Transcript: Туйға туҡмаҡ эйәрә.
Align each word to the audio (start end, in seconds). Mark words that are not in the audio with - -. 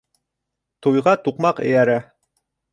Туйға 0.87 1.15
туҡмаҡ 1.29 1.63
эйәрә. 1.69 2.01